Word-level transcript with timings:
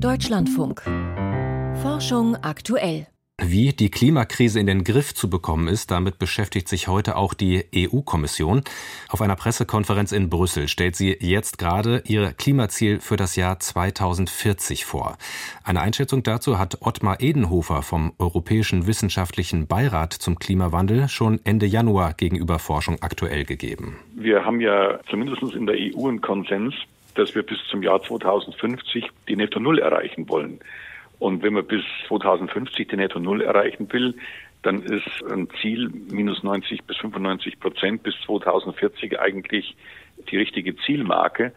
Deutschlandfunk. 0.00 0.82
Forschung 1.82 2.36
aktuell. 2.42 3.06
Wie 3.40 3.72
die 3.72 3.90
Klimakrise 3.90 4.58
in 4.58 4.66
den 4.66 4.82
Griff 4.82 5.14
zu 5.14 5.30
bekommen 5.30 5.68
ist, 5.68 5.92
damit 5.92 6.18
beschäftigt 6.18 6.68
sich 6.68 6.88
heute 6.88 7.16
auch 7.16 7.34
die 7.34 7.64
EU-Kommission. 7.74 8.62
Auf 9.08 9.22
einer 9.22 9.36
Pressekonferenz 9.36 10.10
in 10.10 10.30
Brüssel 10.30 10.66
stellt 10.66 10.96
sie 10.96 11.16
jetzt 11.20 11.58
gerade 11.58 12.02
ihr 12.06 12.32
Klimaziel 12.32 12.98
für 12.98 13.16
das 13.16 13.36
Jahr 13.36 13.60
2040 13.60 14.84
vor. 14.84 15.16
Eine 15.62 15.80
Einschätzung 15.80 16.24
dazu 16.24 16.58
hat 16.58 16.78
Ottmar 16.80 17.20
Edenhofer 17.20 17.82
vom 17.82 18.12
Europäischen 18.18 18.88
Wissenschaftlichen 18.88 19.68
Beirat 19.68 20.12
zum 20.12 20.40
Klimawandel 20.40 21.08
schon 21.08 21.40
Ende 21.44 21.66
Januar 21.66 22.14
gegenüber 22.14 22.58
Forschung 22.58 22.98
aktuell 23.00 23.44
gegeben. 23.44 23.96
Wir 24.14 24.44
haben 24.44 24.60
ja 24.60 24.98
zumindest 25.10 25.42
in 25.54 25.66
der 25.66 25.76
EU 25.76 26.08
einen 26.08 26.20
Konsens, 26.20 26.74
dass 27.14 27.34
wir 27.34 27.42
bis 27.42 27.58
zum 27.70 27.82
Jahr 27.82 28.02
2050 28.02 29.04
die 29.28 29.36
Netto 29.36 29.60
Null 29.60 29.78
erreichen 29.78 30.28
wollen. 30.28 30.60
Und 31.18 31.42
wenn 31.42 31.52
man 31.52 31.66
bis 31.66 31.82
2050 32.08 32.88
die 32.88 32.96
Netto 32.96 33.18
Null 33.18 33.42
erreichen 33.42 33.92
will, 33.92 34.14
dann 34.62 34.82
ist 34.82 35.06
ein 35.30 35.48
Ziel 35.60 35.90
minus 36.10 36.42
90 36.42 36.84
bis 36.84 36.96
95 36.98 37.60
Prozent 37.60 38.02
bis 38.02 38.14
2040 38.26 39.18
eigentlich 39.18 39.76
die 40.30 40.36
richtige 40.36 40.76
Zielmarke. 40.76 41.52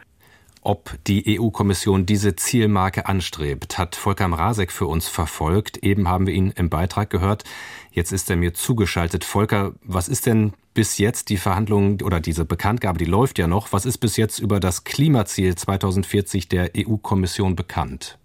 Ob 0.64 0.92
die 1.08 1.40
EU-Kommission 1.40 2.06
diese 2.06 2.36
Zielmarke 2.36 3.06
anstrebt, 3.06 3.78
hat 3.78 3.96
Volker 3.96 4.28
Mrazek 4.28 4.70
für 4.70 4.86
uns 4.86 5.08
verfolgt. 5.08 5.78
Eben 5.78 6.08
haben 6.08 6.28
wir 6.28 6.34
ihn 6.34 6.52
im 6.54 6.70
Beitrag 6.70 7.10
gehört. 7.10 7.42
Jetzt 7.90 8.12
ist 8.12 8.30
er 8.30 8.36
mir 8.36 8.54
zugeschaltet. 8.54 9.24
Volker, 9.24 9.72
was 9.82 10.08
ist 10.08 10.26
denn 10.26 10.52
bis 10.74 10.98
jetzt 10.98 11.28
die 11.28 11.36
Verhandlung 11.36 12.00
oder 12.02 12.20
diese 12.20 12.44
Bekanntgabe, 12.44 12.98
die 12.98 13.04
läuft 13.04 13.38
ja 13.38 13.46
noch. 13.46 13.72
Was 13.72 13.84
ist 13.84 13.98
bis 13.98 14.16
jetzt 14.16 14.38
über 14.38 14.60
das 14.60 14.84
Klimaziel 14.84 15.54
2040 15.54 16.48
der 16.48 16.70
EU-Kommission 16.76 17.56
bekannt? 17.56 18.18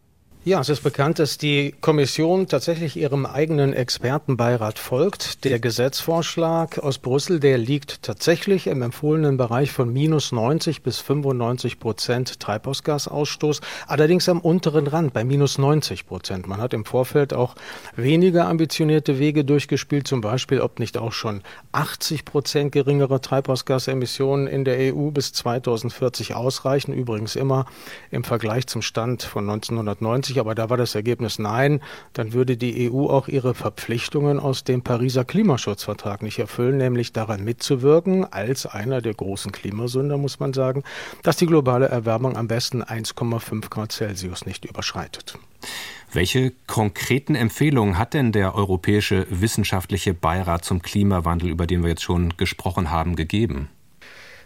Ja, 0.47 0.61
es 0.61 0.69
ist 0.69 0.81
bekannt, 0.81 1.19
dass 1.19 1.37
die 1.37 1.75
Kommission 1.81 2.47
tatsächlich 2.47 2.95
ihrem 2.95 3.25
eigenen 3.25 3.73
Expertenbeirat 3.73 4.79
folgt. 4.79 5.43
Der 5.43 5.59
Gesetzvorschlag 5.59 6.79
aus 6.79 6.99
Brüssel, 6.99 7.41
der 7.41 7.57
liegt 7.57 8.01
tatsächlich 8.01 8.67
im 8.67 8.81
empfohlenen 8.81 9.35
Bereich 9.35 9.73
von 9.73 9.91
minus 9.91 10.31
90 10.31 10.83
bis 10.83 10.99
95 10.99 11.81
Prozent 11.81 12.39
Treibhausgasausstoß, 12.39 13.59
allerdings 13.87 14.29
am 14.29 14.39
unteren 14.39 14.87
Rand 14.87 15.11
bei 15.11 15.25
minus 15.25 15.57
90 15.57 16.07
Prozent. 16.07 16.47
Man 16.47 16.61
hat 16.61 16.73
im 16.73 16.85
Vorfeld 16.85 17.33
auch 17.33 17.55
weniger 17.97 18.47
ambitionierte 18.47 19.19
Wege 19.19 19.43
durchgespielt, 19.43 20.07
zum 20.07 20.21
Beispiel, 20.21 20.61
ob 20.61 20.79
nicht 20.79 20.97
auch 20.97 21.11
schon 21.11 21.41
80 21.73 22.23
Prozent 22.23 22.71
geringere 22.71 23.19
Treibhausgasemissionen 23.19 24.47
in 24.47 24.63
der 24.63 24.95
EU 24.95 25.11
bis 25.11 25.33
2040 25.33 26.35
ausreichen. 26.35 26.93
Übrigens 26.93 27.35
immer 27.35 27.65
im 28.11 28.23
Vergleich 28.23 28.65
zum 28.67 28.81
Stand 28.81 29.23
von 29.23 29.43
1990 29.43 30.36
aber 30.39 30.55
da 30.55 30.69
war 30.69 30.77
das 30.77 30.95
Ergebnis 30.95 31.39
nein, 31.39 31.81
dann 32.13 32.33
würde 32.33 32.57
die 32.57 32.91
EU 32.91 33.07
auch 33.07 33.27
ihre 33.27 33.53
Verpflichtungen 33.53 34.39
aus 34.39 34.63
dem 34.63 34.81
Pariser 34.81 35.25
Klimaschutzvertrag 35.25 36.21
nicht 36.21 36.39
erfüllen, 36.39 36.77
nämlich 36.77 37.13
daran 37.13 37.43
mitzuwirken, 37.43 38.25
als 38.31 38.65
einer 38.65 39.01
der 39.01 39.13
großen 39.13 39.51
Klimasünder, 39.51 40.17
muss 40.17 40.39
man 40.39 40.53
sagen, 40.53 40.83
dass 41.23 41.37
die 41.37 41.45
globale 41.45 41.87
Erwärmung 41.87 42.37
am 42.37 42.47
besten 42.47 42.83
1,5 42.83 43.69
Grad 43.69 43.91
Celsius 43.91 44.45
nicht 44.45 44.65
überschreitet. 44.65 45.37
Welche 46.11 46.53
konkreten 46.67 47.35
Empfehlungen 47.35 47.97
hat 47.97 48.13
denn 48.13 48.31
der 48.31 48.55
Europäische 48.55 49.27
Wissenschaftliche 49.29 50.13
Beirat 50.13 50.63
zum 50.63 50.81
Klimawandel, 50.81 51.49
über 51.49 51.67
den 51.67 51.83
wir 51.83 51.89
jetzt 51.89 52.03
schon 52.03 52.37
gesprochen 52.37 52.91
haben, 52.91 53.15
gegeben? 53.15 53.69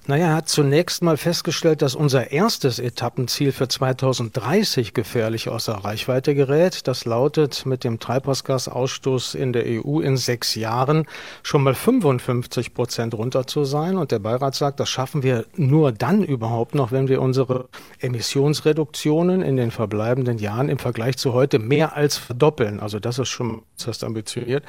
Naja, 0.07 0.29
er 0.29 0.35
hat 0.37 0.49
zunächst 0.49 1.03
mal 1.03 1.15
festgestellt, 1.15 1.83
dass 1.83 1.93
unser 1.93 2.31
erstes 2.31 2.79
Etappenziel 2.79 3.51
für 3.51 3.67
2030 3.67 4.95
gefährlich 4.95 5.47
außer 5.47 5.73
Reichweite 5.73 6.33
gerät. 6.33 6.87
Das 6.87 7.05
lautet, 7.05 7.67
mit 7.67 7.83
dem 7.83 7.99
Treibhausgasausstoß 7.99 9.35
in 9.35 9.53
der 9.53 9.63
EU 9.67 9.99
in 9.99 10.17
sechs 10.17 10.55
Jahren 10.55 11.05
schon 11.43 11.61
mal 11.61 11.75
55 11.75 12.73
Prozent 12.73 13.13
runter 13.13 13.45
zu 13.45 13.63
sein. 13.63 13.95
Und 13.95 14.11
der 14.11 14.17
Beirat 14.17 14.55
sagt, 14.55 14.79
das 14.79 14.89
schaffen 14.89 15.21
wir 15.21 15.45
nur 15.55 15.91
dann 15.91 16.23
überhaupt 16.23 16.73
noch, 16.73 16.91
wenn 16.91 17.07
wir 17.07 17.21
unsere 17.21 17.69
Emissionsreduktionen 17.99 19.43
in 19.43 19.55
den 19.55 19.69
verbleibenden 19.69 20.39
Jahren 20.39 20.69
im 20.69 20.79
Vergleich 20.79 21.17
zu 21.17 21.33
heute 21.33 21.59
mehr 21.59 21.95
als 21.95 22.17
verdoppeln. 22.17 22.79
Also 22.79 22.99
das 22.99 23.19
ist 23.19 23.29
schon 23.29 23.61
äußerst 23.77 24.03
ambitioniert. 24.03 24.63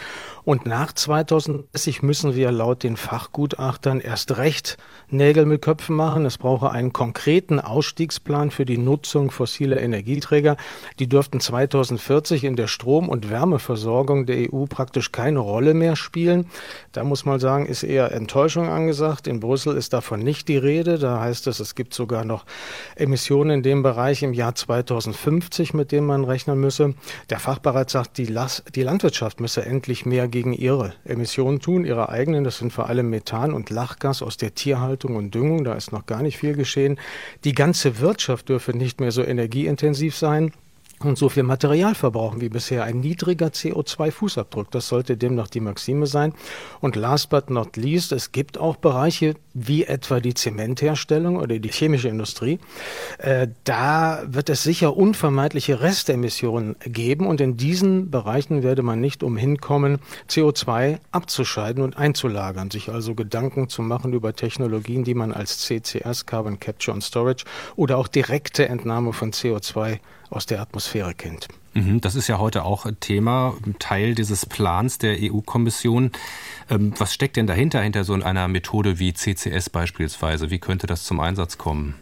Und 0.44 0.66
nach 0.66 0.92
2030 0.92 2.02
müssen 2.02 2.34
wir 2.34 2.52
laut 2.52 2.82
den 2.82 2.98
Fachgutachtern 2.98 4.00
erst 4.00 4.36
recht 4.36 4.76
Nägel 5.22 5.46
mit 5.46 5.62
Köpfen 5.62 5.94
machen. 5.94 6.26
Es 6.26 6.36
brauche 6.36 6.72
einen 6.72 6.92
konkreten 6.92 7.60
Ausstiegsplan 7.60 8.50
für 8.50 8.64
die 8.64 8.76
Nutzung 8.76 9.30
fossiler 9.30 9.80
Energieträger. 9.80 10.56
Die 10.98 11.08
dürften 11.08 11.38
2040 11.38 12.42
in 12.42 12.56
der 12.56 12.66
Strom- 12.66 13.08
und 13.08 13.30
Wärmeversorgung 13.30 14.26
der 14.26 14.52
EU 14.52 14.64
praktisch 14.64 15.12
keine 15.12 15.38
Rolle 15.38 15.74
mehr 15.74 15.94
spielen. 15.94 16.46
Da 16.90 17.04
muss 17.04 17.24
man 17.24 17.38
sagen, 17.38 17.66
ist 17.66 17.84
eher 17.84 18.10
Enttäuschung 18.10 18.68
angesagt. 18.68 19.28
In 19.28 19.38
Brüssel 19.38 19.76
ist 19.76 19.92
davon 19.92 20.18
nicht 20.18 20.48
die 20.48 20.56
Rede. 20.56 20.98
Da 20.98 21.20
heißt 21.20 21.46
es, 21.46 21.60
es 21.60 21.76
gibt 21.76 21.94
sogar 21.94 22.24
noch 22.24 22.44
Emissionen 22.96 23.58
in 23.58 23.62
dem 23.62 23.84
Bereich 23.84 24.24
im 24.24 24.32
Jahr 24.32 24.56
2050, 24.56 25.72
mit 25.72 25.92
denen 25.92 26.08
man 26.08 26.24
rechnen 26.24 26.58
müsse. 26.58 26.94
Der 27.30 27.38
Fachbereich 27.38 27.90
sagt, 27.90 28.18
die, 28.18 28.26
Las 28.26 28.64
die 28.74 28.82
Landwirtschaft 28.82 29.40
müsse 29.40 29.64
endlich 29.64 30.04
mehr 30.04 30.26
gegen 30.26 30.52
ihre 30.52 30.94
Emissionen 31.04 31.60
tun, 31.60 31.84
ihre 31.84 32.08
eigenen. 32.08 32.42
Das 32.42 32.58
sind 32.58 32.72
vor 32.72 32.88
allem 32.88 33.08
Methan 33.08 33.52
und 33.52 33.70
Lachgas 33.70 34.20
aus 34.20 34.36
der 34.36 34.56
Tierhaltung 34.56 35.11
Bewässerung 35.12 35.16
und 35.16 35.34
Düngung, 35.34 35.64
da 35.64 35.74
ist 35.74 35.92
noch 35.92 36.06
gar 36.06 36.22
nicht 36.22 36.38
viel 36.38 36.54
geschehen. 36.54 36.98
Die 37.44 37.54
ganze 37.54 38.00
Wirtschaft 38.00 38.48
dürfe 38.48 38.76
nicht 38.76 39.00
mehr 39.00 39.12
so 39.12 39.22
energieintensiv 39.22 40.16
sein 40.16 40.52
und 41.04 41.18
so 41.18 41.28
viel 41.28 41.42
Material 41.42 41.94
verbrauchen 41.94 42.40
wie 42.40 42.48
bisher. 42.48 42.84
Ein 42.84 43.00
niedriger 43.00 43.48
CO2-Fußabdruck, 43.48 44.66
das 44.70 44.88
sollte 44.88 45.16
demnach 45.16 45.48
die 45.48 45.60
Maxime 45.60 46.06
sein. 46.06 46.34
Und 46.80 46.96
last 46.96 47.30
but 47.30 47.50
not 47.50 47.76
least, 47.76 48.12
es 48.12 48.32
gibt 48.32 48.58
auch 48.58 48.76
Bereiche 48.76 49.34
wie 49.54 49.84
etwa 49.84 50.20
die 50.20 50.34
Zementherstellung 50.34 51.36
oder 51.36 51.58
die 51.58 51.68
chemische 51.70 52.08
Industrie. 52.08 52.58
Äh, 53.18 53.48
da 53.64 54.22
wird 54.26 54.48
es 54.48 54.62
sicher 54.62 54.96
unvermeidliche 54.96 55.80
Restemissionen 55.80 56.76
geben 56.84 57.26
und 57.26 57.40
in 57.40 57.56
diesen 57.56 58.10
Bereichen 58.10 58.62
werde 58.62 58.82
man 58.82 59.00
nicht 59.00 59.22
umhin 59.22 59.58
kommen, 59.58 59.98
CO2 60.28 60.98
abzuscheiden 61.10 61.82
und 61.82 61.96
einzulagern, 61.96 62.70
sich 62.70 62.90
also 62.90 63.14
Gedanken 63.14 63.68
zu 63.68 63.82
machen 63.82 64.12
über 64.12 64.34
Technologien, 64.34 65.04
die 65.04 65.14
man 65.14 65.32
als 65.32 65.58
CCS, 65.58 66.26
Carbon 66.26 66.58
Capture 66.58 66.94
and 66.94 67.04
Storage 67.04 67.44
oder 67.76 67.98
auch 67.98 68.08
direkte 68.08 68.68
Entnahme 68.68 69.12
von 69.12 69.32
CO2 69.32 69.98
aus 70.30 70.46
der 70.46 70.60
Atmosphäre 70.60 70.91
kennt. 71.14 71.48
Mhm, 71.74 72.00
das 72.00 72.14
ist 72.14 72.28
ja 72.28 72.38
heute 72.38 72.64
auch 72.64 72.86
Thema, 73.00 73.54
Teil 73.78 74.14
dieses 74.14 74.44
Plans 74.46 74.98
der 74.98 75.16
EU-Kommission. 75.20 76.10
Ähm, 76.70 76.92
was 76.98 77.14
steckt 77.14 77.36
denn 77.36 77.46
dahinter, 77.46 77.80
hinter 77.80 78.04
so 78.04 78.12
einer 78.12 78.46
Methode 78.48 78.98
wie 78.98 79.14
CCS 79.14 79.70
beispielsweise? 79.70 80.50
Wie 80.50 80.58
könnte 80.58 80.86
das 80.86 81.04
zum 81.04 81.20
Einsatz 81.20 81.56
kommen? 81.58 81.94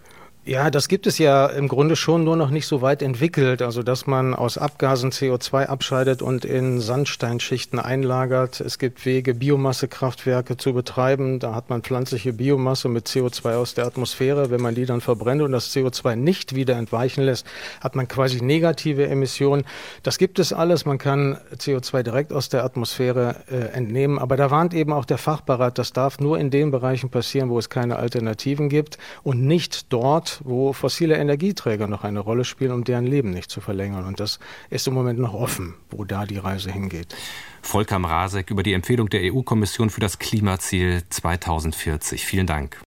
Ja, 0.50 0.68
das 0.68 0.88
gibt 0.88 1.06
es 1.06 1.18
ja 1.18 1.46
im 1.46 1.68
Grunde 1.68 1.94
schon 1.94 2.24
nur 2.24 2.34
noch 2.34 2.50
nicht 2.50 2.66
so 2.66 2.82
weit 2.82 3.02
entwickelt. 3.02 3.62
Also, 3.62 3.84
dass 3.84 4.08
man 4.08 4.34
aus 4.34 4.58
Abgasen 4.58 5.12
CO2 5.12 5.66
abscheidet 5.66 6.22
und 6.22 6.44
in 6.44 6.80
Sandsteinschichten 6.80 7.78
einlagert. 7.78 8.60
Es 8.60 8.80
gibt 8.80 9.06
Wege, 9.06 9.34
Biomassekraftwerke 9.34 10.56
zu 10.56 10.74
betreiben. 10.74 11.38
Da 11.38 11.54
hat 11.54 11.70
man 11.70 11.82
pflanzliche 11.82 12.32
Biomasse 12.32 12.88
mit 12.88 13.06
CO2 13.06 13.54
aus 13.54 13.74
der 13.74 13.86
Atmosphäre. 13.86 14.50
Wenn 14.50 14.60
man 14.60 14.74
die 14.74 14.86
dann 14.86 15.00
verbrennt 15.00 15.40
und 15.40 15.52
das 15.52 15.72
CO2 15.72 16.16
nicht 16.16 16.56
wieder 16.56 16.74
entweichen 16.74 17.22
lässt, 17.22 17.46
hat 17.80 17.94
man 17.94 18.08
quasi 18.08 18.42
negative 18.42 19.06
Emissionen. 19.06 19.64
Das 20.02 20.18
gibt 20.18 20.40
es 20.40 20.52
alles. 20.52 20.84
Man 20.84 20.98
kann 20.98 21.38
CO2 21.58 22.02
direkt 22.02 22.32
aus 22.32 22.48
der 22.48 22.64
Atmosphäre 22.64 23.36
äh, 23.48 23.54
entnehmen. 23.76 24.18
Aber 24.18 24.36
da 24.36 24.50
warnt 24.50 24.74
eben 24.74 24.92
auch 24.92 25.04
der 25.04 25.18
Fachberat, 25.18 25.78
das 25.78 25.92
darf 25.92 26.18
nur 26.18 26.40
in 26.40 26.50
den 26.50 26.72
Bereichen 26.72 27.08
passieren, 27.08 27.50
wo 27.50 27.58
es 27.60 27.70
keine 27.70 28.00
Alternativen 28.00 28.68
gibt 28.68 28.98
und 29.22 29.44
nicht 29.44 29.92
dort, 29.92 30.39
wo 30.42 30.72
fossile 30.72 31.16
Energieträger 31.16 31.86
noch 31.86 32.04
eine 32.04 32.20
Rolle 32.20 32.44
spielen, 32.44 32.72
um 32.72 32.84
deren 32.84 33.06
Leben 33.06 33.30
nicht 33.30 33.50
zu 33.50 33.60
verlängern. 33.60 34.04
Und 34.04 34.20
das 34.20 34.38
ist 34.70 34.86
im 34.86 34.94
Moment 34.94 35.18
noch 35.18 35.34
offen, 35.34 35.74
wo 35.90 36.04
da 36.04 36.26
die 36.26 36.38
Reise 36.38 36.70
hingeht. 36.70 37.14
Volker 37.62 37.98
Mrazek 37.98 38.50
über 38.50 38.62
die 38.62 38.72
Empfehlung 38.72 39.08
der 39.08 39.32
EU-Kommission 39.32 39.90
für 39.90 40.00
das 40.00 40.18
Klimaziel 40.18 41.02
2040. 41.08 42.24
Vielen 42.24 42.46
Dank. 42.46 42.80